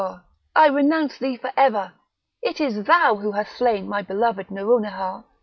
I 0.55 0.65
renounce 0.67 1.19
thee 1.19 1.37
for 1.37 1.51
ever! 1.55 1.93
it 2.41 2.59
is 2.59 2.85
thou 2.85 3.17
who 3.17 3.33
hast 3.33 3.55
slain 3.55 3.87
my 3.87 4.01
beloved 4.01 4.49
Nouronihar! 4.49 5.25